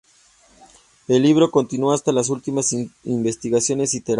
[1.07, 4.09] El libro continúa hasta las últimas investigaciones y terapias.